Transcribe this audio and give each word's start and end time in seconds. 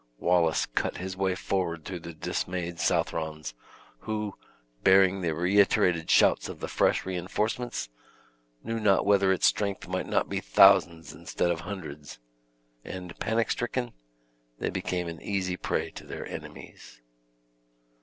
Wallace 0.17 0.65
cut 0.65 0.97
his 0.97 1.15
way 1.15 1.35
forward 1.35 1.85
through 1.85 1.99
the 1.99 2.11
dismayed 2.15 2.79
Southrons, 2.79 3.53
who, 3.99 4.33
bearing 4.83 5.21
the 5.21 5.35
reiterated 5.35 6.09
shouts 6.09 6.49
of 6.49 6.59
the 6.59 6.67
fresh 6.67 7.05
reinforcements, 7.05 7.87
knew 8.63 8.79
not 8.79 9.05
whether 9.05 9.31
its 9.31 9.45
strength 9.45 9.87
might 9.87 10.07
not 10.07 10.27
be 10.27 10.39
thousands 10.39 11.13
instead 11.13 11.51
of 11.51 11.59
hundreds, 11.59 12.17
and, 12.83 13.15
panic 13.19 13.51
stricken, 13.51 13.93
they 14.57 14.71
became 14.71 15.07
an 15.07 15.21
easy 15.21 15.55
prey 15.55 15.91
to 15.91 16.07
their 16.07 16.25
enemies. 16.25 16.99